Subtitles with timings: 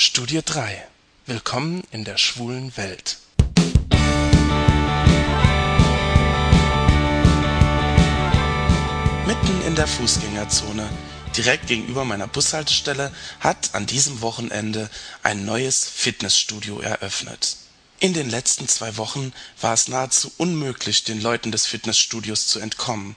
[0.00, 0.86] Studie 3
[1.26, 3.16] Willkommen in der schwulen Welt
[9.26, 10.88] Mitten in der Fußgängerzone,
[11.36, 14.88] direkt gegenüber meiner Bushaltestelle, hat an diesem Wochenende
[15.24, 17.56] ein neues Fitnessstudio eröffnet.
[17.98, 23.16] In den letzten zwei Wochen war es nahezu unmöglich, den Leuten des Fitnessstudios zu entkommen.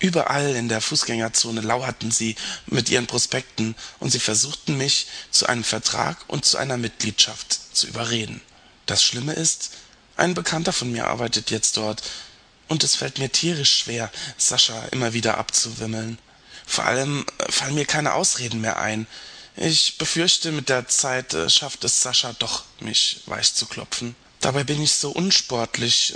[0.00, 2.34] Überall in der Fußgängerzone lauerten sie
[2.66, 7.86] mit ihren Prospekten und sie versuchten mich zu einem Vertrag und zu einer Mitgliedschaft zu
[7.86, 8.40] überreden.
[8.86, 9.72] Das Schlimme ist,
[10.16, 12.02] ein Bekannter von mir arbeitet jetzt dort
[12.68, 16.18] und es fällt mir tierisch schwer, Sascha immer wieder abzuwimmeln.
[16.66, 19.06] Vor allem äh, fallen mir keine Ausreden mehr ein.
[19.56, 24.14] Ich befürchte, mit der Zeit äh, schafft es Sascha doch, mich weich zu klopfen.
[24.40, 26.14] Dabei bin ich so unsportlich.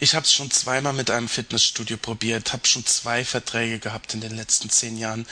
[0.00, 4.34] Ich hab's schon zweimal mit einem Fitnessstudio probiert, hab schon zwei Verträge gehabt in den
[4.34, 5.26] letzten zehn Jahren.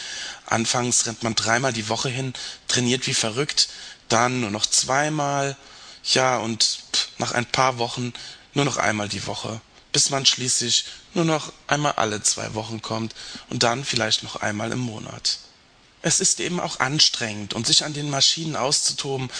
[0.47, 2.35] Anfangs rennt man dreimal die Woche hin,
[2.69, 3.69] trainiert wie verrückt,
[4.09, 5.57] dann nur noch zweimal,
[6.05, 6.81] ja, und
[7.19, 8.13] nach ein paar Wochen
[8.55, 9.61] nur noch einmal die Woche
[9.93, 13.15] bis man schließlich nur noch einmal alle zwei Wochen kommt
[13.51, 15.39] und dann vielleicht noch einmal im Monat.
[16.03, 19.31] Es ist eben auch anstrengend und sich an den Maschinen auszutoben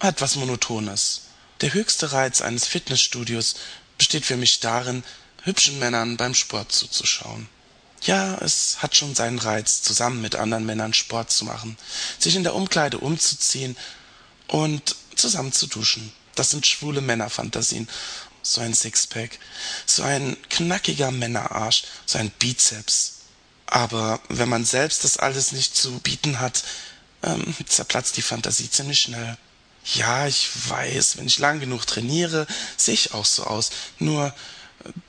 [0.00, 1.22] hat was Monotones.
[1.60, 3.56] Der höchste Reiz eines Fitnessstudios
[4.08, 5.04] besteht für mich darin,
[5.42, 7.46] hübschen Männern beim Sport zuzuschauen.
[8.00, 11.76] Ja, es hat schon seinen Reiz, zusammen mit anderen Männern Sport zu machen,
[12.18, 13.76] sich in der Umkleide umzuziehen
[14.46, 16.10] und zusammen zu duschen.
[16.36, 17.86] Das sind schwule Männerfantasien
[18.40, 19.38] so ein Sixpack,
[19.84, 23.16] so ein knackiger Männerarsch, so ein Bizeps.
[23.66, 26.64] Aber wenn man selbst das alles nicht zu bieten hat,
[27.22, 29.36] ähm, zerplatzt die Fantasie ziemlich schnell.
[29.84, 33.70] Ja, ich weiß, wenn ich lang genug trainiere, sehe ich auch so aus.
[33.98, 34.34] Nur,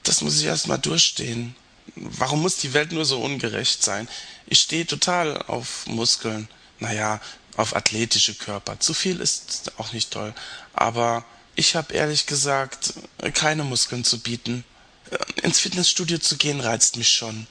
[0.04, 1.56] das muss ich erst mal durchstehen.
[1.96, 4.08] Warum muss die Welt nur so ungerecht sein?
[4.48, 6.48] Ich stehe total auf Muskeln.
[6.80, 7.20] Naja,
[7.58, 8.80] auf athletische Körper.
[8.80, 10.34] Zu viel ist auch nicht toll.
[10.74, 12.94] Aber ich habe ehrlich gesagt
[13.34, 14.64] keine Muskeln zu bieten.
[15.44, 17.48] Ins Fitnessstudio zu gehen reizt mich schon.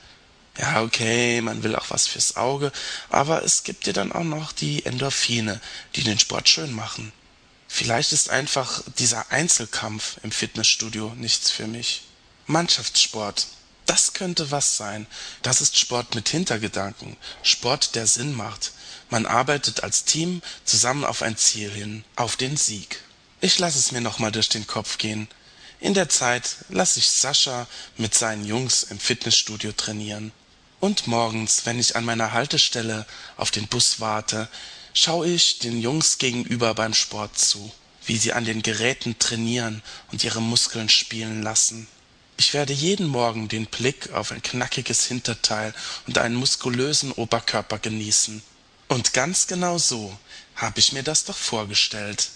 [0.58, 2.72] Ja, okay, man will auch was fürs Auge,
[3.10, 5.60] aber es gibt dir dann auch noch die Endorphine,
[5.94, 7.12] die den Sport schön machen.
[7.68, 12.02] Vielleicht ist einfach dieser Einzelkampf im Fitnessstudio nichts für mich.
[12.46, 13.46] Mannschaftssport,
[13.86, 15.06] das könnte was sein.
[15.42, 18.72] Das ist Sport mit Hintergedanken, Sport, der Sinn macht.
[19.10, 23.00] Man arbeitet als Team zusammen auf ein Ziel hin, auf den Sieg.
[23.40, 25.28] Ich lass es mir noch mal durch den Kopf gehen.
[25.78, 30.32] In der Zeit lass ich Sascha mit seinen Jungs im Fitnessstudio trainieren.
[30.80, 33.06] Und morgens, wenn ich an meiner Haltestelle
[33.36, 34.48] auf den Bus warte,
[34.94, 37.72] schau ich den Jungs gegenüber beim Sport zu,
[38.06, 41.88] wie sie an den Geräten trainieren und ihre Muskeln spielen lassen.
[42.36, 45.74] Ich werde jeden Morgen den Blick auf ein knackiges Hinterteil
[46.06, 48.40] und einen muskulösen Oberkörper genießen.
[48.86, 50.16] Und ganz genau so
[50.54, 52.30] habe ich mir das doch vorgestellt.